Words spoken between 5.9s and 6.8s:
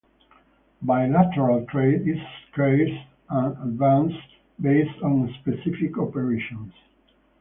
operations.